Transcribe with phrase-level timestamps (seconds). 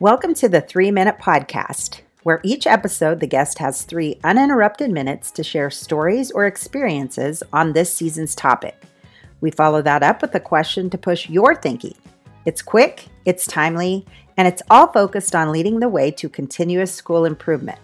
[0.00, 5.30] Welcome to the Three Minute Podcast, where each episode the guest has three uninterrupted minutes
[5.32, 8.82] to share stories or experiences on this season's topic.
[9.42, 11.96] We follow that up with a question to push your thinking.
[12.46, 14.06] It's quick, it's timely,
[14.38, 17.78] and it's all focused on leading the way to continuous school improvement.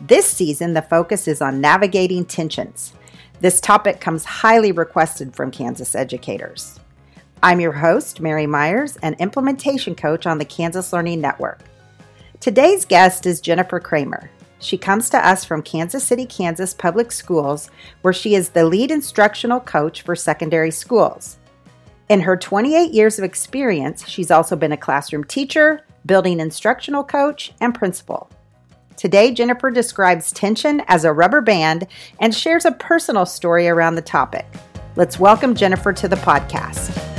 [0.00, 2.92] This season, the focus is on navigating tensions.
[3.40, 6.78] This topic comes highly requested from Kansas educators.
[7.44, 11.58] I'm your host, Mary Myers, an implementation coach on the Kansas Learning Network.
[12.38, 14.30] Today's guest is Jennifer Kramer.
[14.60, 17.68] She comes to us from Kansas City, Kansas Public Schools,
[18.02, 21.38] where she is the lead instructional coach for secondary schools.
[22.08, 27.54] In her 28 years of experience, she's also been a classroom teacher, building instructional coach,
[27.60, 28.30] and principal.
[28.96, 31.88] Today, Jennifer describes tension as a rubber band
[32.20, 34.46] and shares a personal story around the topic.
[34.94, 37.11] Let's welcome Jennifer to the podcast.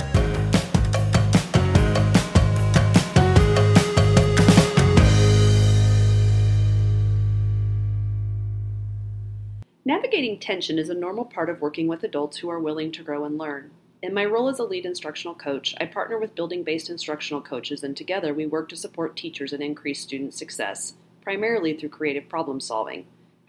[9.85, 13.25] Navigating tension is a normal part of working with adults who are willing to grow
[13.25, 13.71] and learn.
[14.01, 17.83] In my role as a lead instructional coach, I partner with building based instructional coaches,
[17.83, 22.61] and together we work to support teachers and increase student success, primarily through creative problem
[22.61, 23.07] solving.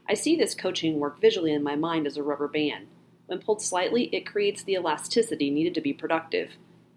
[0.08, 2.88] I see this coaching work visually in my mind as a rubber band.
[3.26, 6.56] When pulled slightly, it creates the elasticity needed to be productive.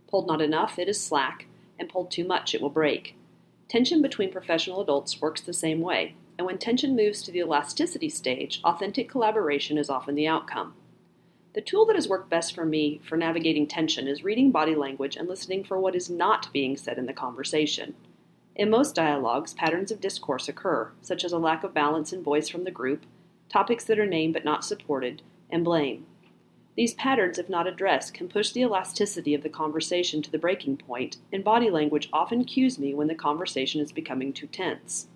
[0.10, 1.46] Pulled not enough, it is slack,
[1.78, 3.16] and pulled too much, it will break.
[3.70, 8.10] Tension between professional adults works the same way and when tension moves to the elasticity
[8.10, 10.74] stage, authentic collaboration is often the outcome.
[11.54, 15.16] The tool that has worked best for me for navigating tension is reading body language
[15.16, 17.96] and listening for what is not being said in the conversation.
[18.56, 22.50] In most dialogues, patterns of discourse occur, such as a lack of balance in voice
[22.50, 23.06] from the group,
[23.50, 26.06] topics that are named but not supported, and blame.
[26.76, 30.78] These patterns, if not addressed, can push the elasticity of the conversation to the breaking
[30.78, 35.08] point, and body language often cues me when the conversation is becoming too tense.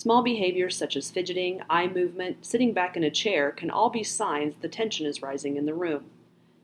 [0.00, 4.02] Small behaviors such as fidgeting, eye movement, sitting back in a chair can all be
[4.02, 6.06] signs the tension is rising in the room.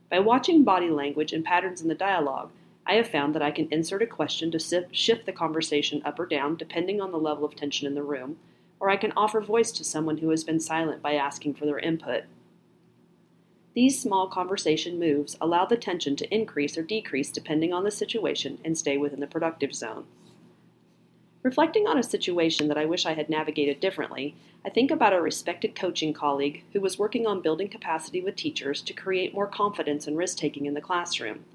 [0.09, 2.49] By watching body language and patterns in the dialogue,
[2.87, 6.25] I have found that I can insert a question to shift the conversation up or
[6.25, 8.39] down depending on the level of tension in the room,
[8.79, 11.77] or I can offer voice to someone who has been silent by asking for their
[11.77, 12.23] input.
[13.75, 18.57] These small conversation moves allow the tension to increase or decrease depending on the situation
[18.65, 20.05] and stay within the productive zone.
[21.43, 25.21] Reflecting on a situation that I wish I had navigated differently, I think about a
[25.21, 30.07] respected coaching colleague who was working on building capacity with teachers to create more confidence
[30.07, 31.45] and risk taking in the classroom.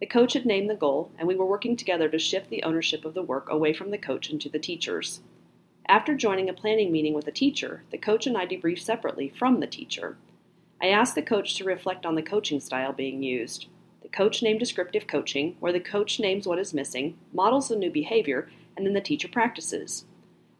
[0.00, 3.04] The coach had named the goal, and we were working together to shift the ownership
[3.04, 5.20] of the work away from the coach and to the teachers.
[5.86, 9.60] After joining a planning meeting with a teacher, the coach and I debriefed separately from
[9.60, 10.16] the teacher.
[10.82, 13.66] I asked the coach to reflect on the coaching style being used.
[14.02, 17.90] The coach named descriptive coaching, where the coach names what is missing, models the new
[17.90, 20.04] behavior, and then the teacher practices.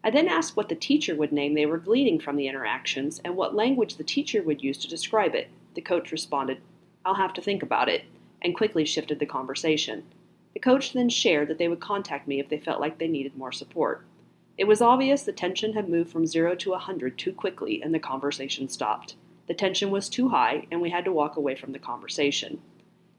[0.02, 3.36] I then asked what the teacher would name they were gleaning from the interactions and
[3.36, 5.48] what language the teacher would use to describe it.
[5.74, 6.60] The coach responded,
[7.04, 8.04] I'll have to think about it,
[8.42, 10.04] and quickly shifted the conversation.
[10.54, 13.36] The coach then shared that they would contact me if they felt like they needed
[13.36, 14.04] more support.
[14.56, 17.92] It was obvious the tension had moved from zero to a hundred too quickly, and
[17.92, 19.16] the conversation stopped.
[19.48, 22.60] The tension was too high, and we had to walk away from the conversation.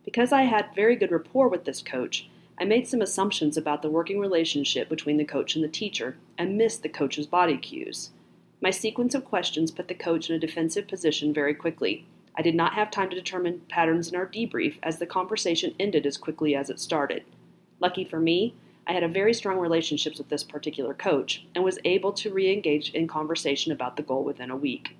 [0.03, 2.27] Because I had very good rapport with this coach,
[2.59, 6.57] I made some assumptions about the working relationship between the coach and the teacher and
[6.57, 8.09] missed the coach's body cues.
[8.61, 12.07] My sequence of questions put the coach in a defensive position very quickly.
[12.35, 16.07] I did not have time to determine patterns in our debrief as the conversation ended
[16.07, 17.23] as quickly as it started.
[17.79, 18.55] Lucky for me,
[18.87, 22.89] I had a very strong relationship with this particular coach and was able to re-engage
[22.91, 24.95] in conversation about the goal within a week.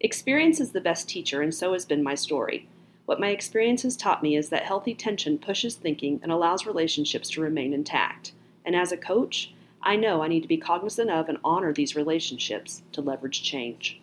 [0.00, 2.68] Experience is the best teacher and so has been my story.
[3.08, 7.30] What my experience has taught me is that healthy tension pushes thinking and allows relationships
[7.30, 8.32] to remain intact.
[8.66, 11.96] And as a coach, I know I need to be cognizant of and honor these
[11.96, 13.98] relationships to leverage change.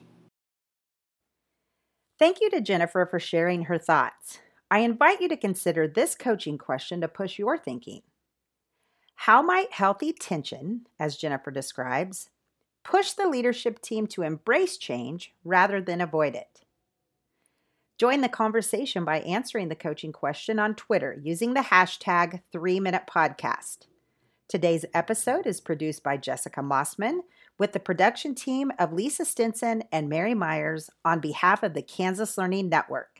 [2.17, 4.39] Thank you to Jennifer for sharing her thoughts.
[4.71, 8.01] I invite you to consider this coaching question to push your thinking.
[9.13, 12.31] How might healthy tension, as Jennifer describes,
[12.83, 16.64] push the leadership team to embrace change rather than avoid it?
[17.97, 23.03] Join the conversation by answering the coaching question on Twitter using the hashtag 3 Minute
[23.09, 23.87] Podcast.
[24.49, 27.19] Today's episode is produced by Jessica Mossman
[27.57, 32.37] with the production team of Lisa Stinson and Mary Myers on behalf of the Kansas
[32.37, 33.14] Learning Network.